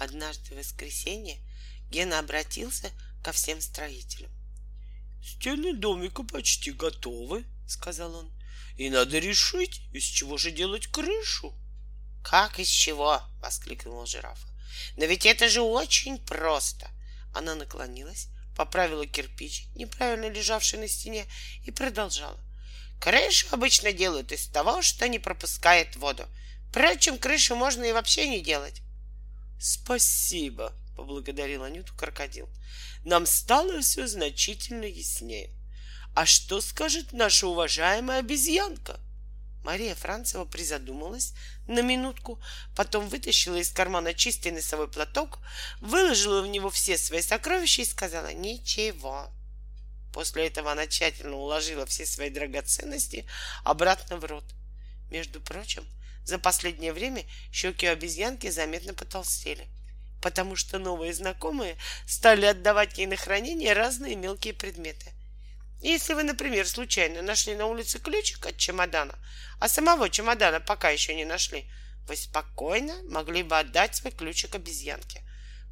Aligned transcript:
Однажды 0.00 0.54
в 0.54 0.58
воскресенье 0.58 1.36
Гена 1.90 2.20
обратился 2.20 2.90
ко 3.22 3.32
всем 3.32 3.60
строителям. 3.60 4.32
«Стены 5.22 5.76
домика 5.76 6.22
почти 6.22 6.72
готовы»,— 6.72 7.44
сказал 7.68 8.14
он. 8.14 8.32
«И 8.78 8.88
надо 8.88 9.18
решить, 9.18 9.82
из 9.92 10.04
чего 10.04 10.38
же 10.38 10.52
делать 10.52 10.86
крышу». 10.86 11.54
«Как 12.24 12.58
из 12.58 12.68
чего?»— 12.68 13.20
воскликнула 13.42 14.06
жирафа. 14.06 14.48
«Но 14.96 15.04
ведь 15.04 15.26
это 15.26 15.50
же 15.50 15.60
очень 15.60 16.16
просто!» 16.16 16.88
Она 17.34 17.54
наклонилась, 17.54 18.28
поправила 18.56 19.06
кирпич, 19.06 19.66
неправильно 19.74 20.30
лежавший 20.30 20.78
на 20.78 20.88
стене, 20.88 21.26
и 21.66 21.70
продолжала. 21.70 22.40
Крышу 23.02 23.48
обычно 23.50 23.92
делают 23.92 24.32
из 24.32 24.46
того, 24.46 24.80
что 24.80 25.06
не 25.08 25.18
пропускает 25.18 25.94
воду. 25.96 26.26
Впрочем, 26.70 27.18
крышу 27.18 27.54
можно 27.54 27.84
и 27.84 27.92
вообще 27.92 28.26
не 28.28 28.40
делать. 28.40 28.80
Спасибо, 29.60 30.72
поблагодарил 30.96 31.62
Анюту 31.62 31.94
крокодил. 31.94 32.48
Нам 33.04 33.26
стало 33.26 33.82
все 33.82 34.06
значительно 34.06 34.84
яснее. 34.84 35.50
А 36.14 36.24
что 36.24 36.62
скажет 36.62 37.12
наша 37.12 37.46
уважаемая 37.46 38.20
обезьянка? 38.20 38.98
Мария 39.62 39.94
Францева 39.94 40.46
призадумалась 40.46 41.34
на 41.66 41.82
минутку, 41.82 42.40
потом 42.74 43.06
вытащила 43.10 43.56
из 43.56 43.68
кармана 43.68 44.14
чистый 44.14 44.50
носовой 44.50 44.88
платок, 44.88 45.40
выложила 45.82 46.40
в 46.40 46.46
него 46.46 46.70
все 46.70 46.96
свои 46.96 47.20
сокровища 47.20 47.82
и 47.82 47.84
сказала 47.84 48.32
«Ничего». 48.32 49.28
После 50.14 50.46
этого 50.46 50.72
она 50.72 50.86
тщательно 50.86 51.36
уложила 51.36 51.84
все 51.84 52.06
свои 52.06 52.30
драгоценности 52.30 53.26
обратно 53.62 54.16
в 54.16 54.24
рот. 54.24 54.44
Между 55.10 55.40
прочим, 55.42 55.84
за 56.24 56.38
последнее 56.38 56.92
время 56.92 57.24
щеки 57.52 57.86
обезьянки 57.86 58.48
заметно 58.50 58.94
потолстели, 58.94 59.68
потому 60.20 60.56
что 60.56 60.78
новые 60.78 61.12
знакомые 61.14 61.76
стали 62.06 62.46
отдавать 62.46 62.98
ей 62.98 63.06
на 63.06 63.16
хранение 63.16 63.72
разные 63.72 64.16
мелкие 64.16 64.54
предметы. 64.54 65.12
Если 65.80 66.12
вы, 66.12 66.24
например, 66.24 66.68
случайно 66.68 67.22
нашли 67.22 67.56
на 67.56 67.66
улице 67.66 67.98
ключик 67.98 68.44
от 68.44 68.58
чемодана, 68.58 69.18
а 69.58 69.68
самого 69.68 70.10
чемодана 70.10 70.60
пока 70.60 70.90
еще 70.90 71.14
не 71.14 71.24
нашли, 71.24 71.70
вы 72.06 72.16
спокойно 72.16 73.02
могли 73.04 73.42
бы 73.42 73.58
отдать 73.58 73.96
свой 73.96 74.12
ключик 74.12 74.54
обезьянке. 74.54 75.22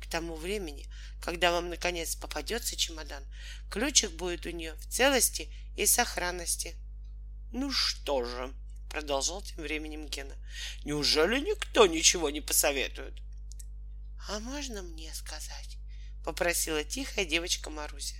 К 0.00 0.06
тому 0.06 0.36
времени, 0.36 0.86
когда 1.20 1.52
вам 1.52 1.68
наконец 1.68 2.14
попадется 2.14 2.77
чемодан, 2.77 3.22
ключик 3.70 4.12
будет 4.12 4.46
у 4.46 4.50
нее 4.50 4.74
в 4.74 4.86
целости 4.86 5.52
и 5.77 5.84
сохранности. 5.84 6.77
Ну 7.52 7.70
что 7.70 8.24
же, 8.24 8.55
продолжал 8.89 9.42
тем 9.42 9.62
временем 9.62 10.06
Гена, 10.06 10.34
неужели 10.84 11.41
никто 11.41 11.86
ничего 11.86 12.31
не 12.31 12.41
посоветует? 12.41 13.14
А 14.28 14.41
можно 14.41 14.83
мне 14.83 15.12
сказать? 15.14 15.78
Попросила 16.25 16.84
тихая 16.84 17.25
девочка 17.25 17.70
Маруся. 17.70 18.17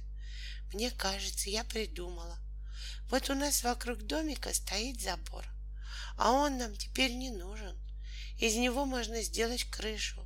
Мне 0.73 0.91
кажется, 0.91 1.51
я 1.51 1.65
придумала. 1.65 2.39
Вот 3.11 3.31
у 3.31 3.35
нас 3.35 3.63
вокруг 3.65 4.03
домика 4.03 4.53
стоит 4.53 5.01
забор, 5.01 5.45
а 6.17 6.33
он 6.33 6.59
нам 6.59 6.77
теперь 6.77 7.13
не 7.15 7.31
нужен. 7.31 7.77
Из 8.39 8.55
него 8.57 8.85
можно 8.85 9.21
сделать 9.23 9.65
крышу. 9.65 10.25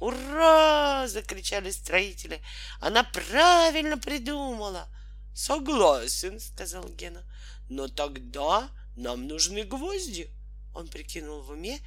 «Ура!»— 0.00 1.06
закричали 1.08 1.70
строители. 1.70 2.42
«Она 2.80 3.04
правильно 3.04 3.96
придумала!» 3.96 4.88
«Согласен»,— 5.34 6.40
сказал 6.40 6.88
Гена. 6.88 7.22
«Но 7.68 7.88
тогда 7.88 8.68
нам 8.96 9.26
нужны 9.26 9.64
гвозди». 9.64 10.30
Он 10.74 10.88
прикинул 10.88 11.42
в 11.42 11.50
уме 11.50 11.80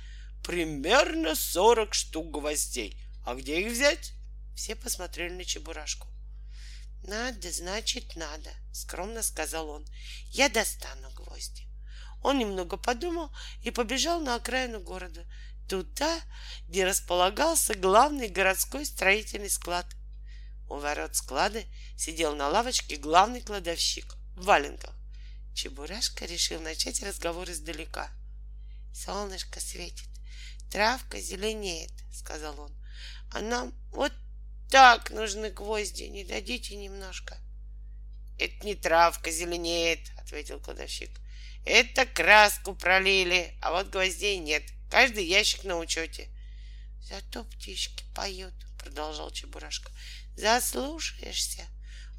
примерно 0.44 1.36
сорок 1.36 1.94
штук 1.94 2.32
гвоздей. 2.32 2.98
А 3.26 3.36
где 3.36 3.62
их 3.62 3.72
взять? 3.72 4.14
Все 4.56 4.76
посмотрели 4.76 5.34
на 5.34 5.46
Чебурашку. 5.46 6.08
«Надо, 7.04 7.52
значит, 7.52 8.16
надо»,— 8.16 8.50
скромно 8.74 9.22
сказал 9.24 9.70
он. 9.70 9.86
«Я 10.30 10.50
достану 10.50 11.12
гвозди». 11.12 11.68
Он 12.24 12.40
немного 12.40 12.78
подумал 12.78 13.32
и 13.62 13.72
побежал 13.72 14.20
на 14.20 14.36
окраину 14.36 14.80
города, 14.80 15.26
туда, 15.70 16.20
где 16.68 16.86
располагался 16.86 17.76
главный 17.76 18.28
городской 18.28 18.86
строительный 18.86 19.50
склад. 19.50 19.86
У 20.70 20.76
ворот 20.76 21.16
склада 21.16 21.64
сидел 21.96 22.36
на 22.36 22.50
лавочке 22.50 22.96
главный 22.96 23.42
кладовщик 23.42 24.16
в 24.36 24.46
валенках. 24.46 24.97
Чебурашка 25.58 26.26
решил 26.26 26.62
начать 26.62 27.02
разговор 27.02 27.50
издалека. 27.50 28.12
«Солнышко 28.94 29.60
светит, 29.60 30.08
травка 30.72 31.20
зеленеет»,— 31.20 31.90
сказал 32.14 32.60
он. 32.60 32.72
«А 33.34 33.42
нам 33.42 33.74
вот 33.90 34.14
так 34.70 35.10
нужны 35.10 35.50
гвозди, 35.50 36.04
не 36.04 36.24
дадите 36.24 36.76
немножко?» 36.76 37.40
«Это 38.38 38.68
не 38.68 38.76
травка 38.76 39.32
зеленеет»,— 39.32 40.12
ответил 40.20 40.60
кладовщик. 40.60 41.10
«Это 41.66 42.06
краску 42.06 42.76
пролили, 42.76 43.58
а 43.60 43.72
вот 43.72 43.90
гвоздей 43.90 44.38
нет. 44.38 44.62
Каждый 44.92 45.26
ящик 45.26 45.64
на 45.64 45.80
учете. 45.80 46.30
Зато 47.02 47.44
птички 47.44 48.04
поют, 48.14 48.54
продолжал 48.78 49.32
Чебурашка. 49.32 49.92
Заслушаешься. 50.36 51.66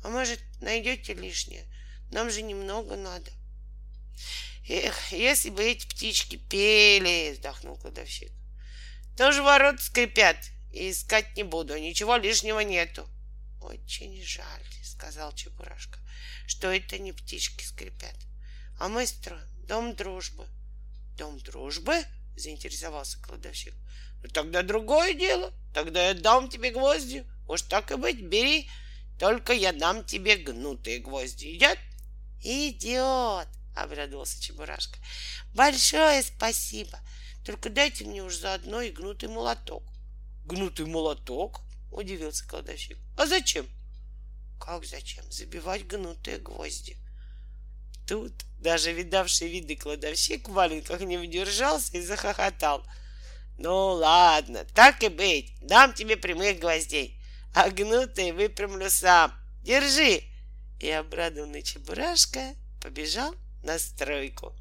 А 0.02 0.08
может, 0.08 0.40
найдете 0.60 1.14
лишнее? 1.14 1.68
Нам 2.10 2.30
же 2.30 2.42
немного 2.42 2.96
надо. 2.96 3.30
Эх, 4.68 5.12
если 5.12 5.50
бы 5.50 5.64
эти 5.64 5.86
птички 5.86 6.36
пели, 6.36 7.32
вздохнул 7.32 7.76
кладовщик. 7.76 8.30
Тоже 9.16 9.42
ворот 9.42 9.80
скрипят, 9.80 10.36
и 10.72 10.90
искать 10.90 11.36
не 11.36 11.42
буду, 11.42 11.76
ничего 11.78 12.16
лишнего 12.16 12.60
нету. 12.60 13.08
Очень 13.60 14.22
жаль, 14.22 14.64
сказал 14.84 15.32
Чебурашка, 15.32 15.98
что 16.46 16.70
это 16.70 16.98
не 16.98 17.12
птички 17.12 17.64
скрипят, 17.64 18.16
а 18.78 18.88
мы 18.88 19.06
строим 19.06 19.48
дом 19.66 19.94
дружбы. 19.94 20.46
Дом 21.16 21.38
дружбы? 21.38 22.04
заинтересовался 22.36 23.20
кладовщик. 23.20 23.74
Ну, 24.22 24.28
тогда 24.30 24.62
другое 24.62 25.14
дело. 25.14 25.52
Тогда 25.74 26.08
я 26.08 26.14
дам 26.14 26.48
тебе 26.48 26.70
гвозди. 26.70 27.26
Уж 27.48 27.62
так 27.62 27.90
и 27.90 27.96
быть, 27.96 28.20
бери. 28.20 28.70
Только 29.18 29.52
я 29.52 29.72
дам 29.72 30.04
тебе 30.04 30.36
гнутые 30.36 31.00
гвозди. 31.00 31.56
Идет? 31.56 31.78
Идет, 32.42 33.48
обрадовался 33.74 34.40
Чебурашка. 34.42 34.98
Большое 35.54 36.22
спасибо. 36.22 36.98
Только 37.44 37.70
дайте 37.70 38.04
мне 38.04 38.22
уж 38.22 38.36
заодно 38.36 38.80
и 38.80 38.90
гнутый 38.90 39.28
молоток. 39.28 39.82
Гнутый 40.44 40.86
молоток? 40.86 41.60
Удивился 41.90 42.46
кладовщик. 42.46 42.98
А 43.16 43.26
зачем? 43.26 43.66
Как 44.60 44.84
зачем? 44.84 45.30
Забивать 45.30 45.86
гнутые 45.86 46.38
гвозди. 46.38 46.96
Тут 48.06 48.32
даже 48.58 48.92
видавший 48.92 49.48
виды 49.48 49.76
кладовщик 49.76 50.48
в 50.48 50.52
валенках 50.52 51.00
не 51.00 51.18
удержался 51.18 51.96
и 51.96 52.00
захохотал. 52.00 52.84
Ну 53.58 53.88
ладно, 53.92 54.64
так 54.74 55.02
и 55.02 55.08
быть, 55.08 55.52
дам 55.60 55.92
тебе 55.92 56.16
прямых 56.16 56.60
гвоздей, 56.60 57.20
а 57.54 57.70
гнутые 57.70 58.32
выпрямлю 58.32 58.88
сам. 58.88 59.32
Держи. 59.62 60.22
И 60.80 60.90
обрадованный 60.90 61.62
Чебурашка 61.62 62.54
побежал 62.80 63.34
на 63.62 63.78
стройку. 63.78 64.54